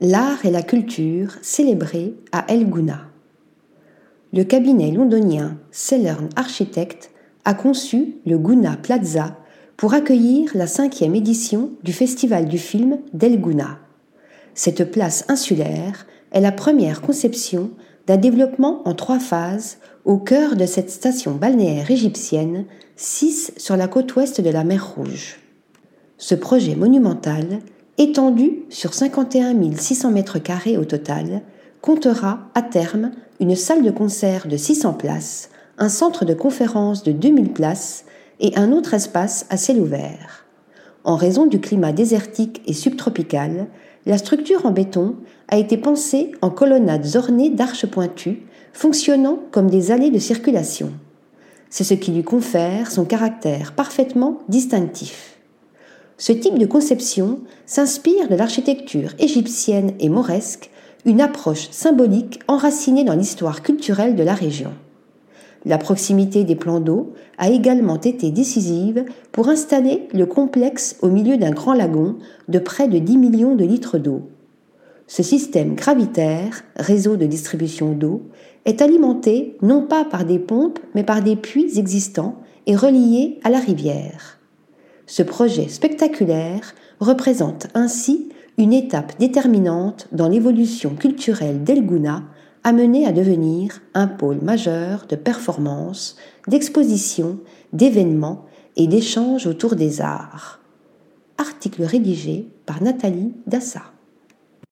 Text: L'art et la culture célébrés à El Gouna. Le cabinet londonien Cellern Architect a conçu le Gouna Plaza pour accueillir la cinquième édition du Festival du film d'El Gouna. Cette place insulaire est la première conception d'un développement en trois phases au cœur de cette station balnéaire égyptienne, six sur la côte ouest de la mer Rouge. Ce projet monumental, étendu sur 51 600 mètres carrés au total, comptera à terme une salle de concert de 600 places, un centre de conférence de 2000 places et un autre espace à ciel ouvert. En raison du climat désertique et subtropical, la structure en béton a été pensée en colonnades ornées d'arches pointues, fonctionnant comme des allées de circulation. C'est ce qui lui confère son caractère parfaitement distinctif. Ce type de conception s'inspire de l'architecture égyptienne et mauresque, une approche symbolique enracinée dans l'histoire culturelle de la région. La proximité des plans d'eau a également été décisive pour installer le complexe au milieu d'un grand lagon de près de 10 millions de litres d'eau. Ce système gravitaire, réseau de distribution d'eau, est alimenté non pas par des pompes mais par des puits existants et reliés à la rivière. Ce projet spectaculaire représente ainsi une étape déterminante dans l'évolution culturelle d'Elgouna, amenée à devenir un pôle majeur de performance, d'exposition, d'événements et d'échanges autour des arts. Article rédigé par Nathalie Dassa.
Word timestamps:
L'art 0.00 0.46
et 0.46 0.52
la 0.52 0.62
culture 0.62 1.32
célébrés 1.42 2.14
à 2.30 2.44
El 2.46 2.70
Gouna. 2.70 3.00
Le 4.32 4.44
cabinet 4.44 4.92
londonien 4.92 5.58
Cellern 5.72 6.28
Architect 6.36 7.10
a 7.44 7.52
conçu 7.52 8.14
le 8.24 8.38
Gouna 8.38 8.76
Plaza 8.76 9.36
pour 9.76 9.94
accueillir 9.94 10.52
la 10.54 10.68
cinquième 10.68 11.16
édition 11.16 11.72
du 11.82 11.92
Festival 11.92 12.46
du 12.46 12.58
film 12.58 12.98
d'El 13.12 13.40
Gouna. 13.40 13.80
Cette 14.54 14.88
place 14.88 15.24
insulaire 15.26 16.06
est 16.30 16.40
la 16.40 16.52
première 16.52 17.00
conception 17.00 17.72
d'un 18.06 18.18
développement 18.18 18.82
en 18.84 18.94
trois 18.94 19.18
phases 19.18 19.78
au 20.04 20.18
cœur 20.18 20.54
de 20.54 20.66
cette 20.66 20.90
station 20.90 21.34
balnéaire 21.34 21.90
égyptienne, 21.90 22.66
six 22.94 23.52
sur 23.56 23.76
la 23.76 23.88
côte 23.88 24.14
ouest 24.14 24.40
de 24.40 24.50
la 24.50 24.62
mer 24.62 24.94
Rouge. 24.94 25.40
Ce 26.18 26.36
projet 26.36 26.76
monumental, 26.76 27.58
étendu 27.98 28.62
sur 28.70 28.94
51 28.94 29.54
600 29.76 30.12
mètres 30.12 30.38
carrés 30.38 30.78
au 30.78 30.84
total, 30.84 31.42
comptera 31.80 32.40
à 32.54 32.62
terme 32.62 33.10
une 33.40 33.56
salle 33.56 33.82
de 33.82 33.90
concert 33.90 34.46
de 34.46 34.56
600 34.56 34.94
places, 34.94 35.50
un 35.78 35.88
centre 35.88 36.24
de 36.24 36.34
conférence 36.34 37.02
de 37.02 37.12
2000 37.12 37.52
places 37.52 38.04
et 38.40 38.56
un 38.56 38.72
autre 38.72 38.94
espace 38.94 39.46
à 39.50 39.56
ciel 39.56 39.80
ouvert. 39.80 40.46
En 41.04 41.16
raison 41.16 41.46
du 41.46 41.60
climat 41.60 41.92
désertique 41.92 42.62
et 42.66 42.72
subtropical, 42.72 43.66
la 44.06 44.18
structure 44.18 44.64
en 44.64 44.70
béton 44.70 45.16
a 45.48 45.56
été 45.58 45.76
pensée 45.76 46.32
en 46.40 46.50
colonnades 46.50 47.16
ornées 47.16 47.50
d'arches 47.50 47.86
pointues, 47.86 48.42
fonctionnant 48.72 49.40
comme 49.50 49.70
des 49.70 49.90
allées 49.90 50.10
de 50.10 50.18
circulation. 50.18 50.92
C'est 51.70 51.84
ce 51.84 51.94
qui 51.94 52.12
lui 52.12 52.22
confère 52.22 52.90
son 52.90 53.04
caractère 53.04 53.72
parfaitement 53.72 54.38
distinctif. 54.48 55.37
Ce 56.20 56.32
type 56.32 56.58
de 56.58 56.66
conception 56.66 57.38
s'inspire 57.64 58.28
de 58.28 58.34
l'architecture 58.34 59.14
égyptienne 59.20 59.92
et 60.00 60.08
mauresque, 60.08 60.68
une 61.04 61.20
approche 61.20 61.70
symbolique 61.70 62.40
enracinée 62.48 63.04
dans 63.04 63.14
l'histoire 63.14 63.62
culturelle 63.62 64.16
de 64.16 64.24
la 64.24 64.34
région. 64.34 64.72
La 65.64 65.78
proximité 65.78 66.42
des 66.42 66.56
plans 66.56 66.80
d'eau 66.80 67.12
a 67.38 67.50
également 67.50 68.00
été 68.00 68.32
décisive 68.32 69.04
pour 69.30 69.48
installer 69.48 70.08
le 70.12 70.26
complexe 70.26 70.96
au 71.02 71.08
milieu 71.08 71.36
d'un 71.36 71.52
grand 71.52 71.74
lagon 71.74 72.16
de 72.48 72.58
près 72.58 72.88
de 72.88 72.98
10 72.98 73.16
millions 73.16 73.54
de 73.54 73.64
litres 73.64 73.98
d'eau. 73.98 74.22
Ce 75.06 75.22
système 75.22 75.76
gravitaire, 75.76 76.64
réseau 76.76 77.16
de 77.16 77.26
distribution 77.26 77.92
d'eau, 77.92 78.22
est 78.64 78.82
alimenté 78.82 79.56
non 79.62 79.82
pas 79.82 80.04
par 80.04 80.24
des 80.24 80.40
pompes 80.40 80.80
mais 80.96 81.04
par 81.04 81.22
des 81.22 81.36
puits 81.36 81.78
existants 81.78 82.34
et 82.66 82.74
reliés 82.74 83.38
à 83.44 83.50
la 83.50 83.60
rivière. 83.60 84.37
Ce 85.08 85.22
projet 85.22 85.68
spectaculaire 85.68 86.74
représente 87.00 87.68
ainsi 87.72 88.28
une 88.58 88.74
étape 88.74 89.18
déterminante 89.18 90.06
dans 90.12 90.28
l'évolution 90.28 90.94
culturelle 90.94 91.64
d'Elgouna, 91.64 92.24
amenée 92.62 93.06
à 93.06 93.12
devenir 93.12 93.80
un 93.94 94.06
pôle 94.06 94.42
majeur 94.42 95.06
de 95.08 95.16
performance, 95.16 96.16
d'exposition, 96.46 97.38
d'événements 97.72 98.44
et 98.76 98.86
d'échanges 98.86 99.46
autour 99.46 99.76
des 99.76 100.02
arts. 100.02 100.60
Article 101.38 101.84
rédigé 101.84 102.46
par 102.66 102.82
Nathalie 102.82 103.32
Dassa. 103.46 103.84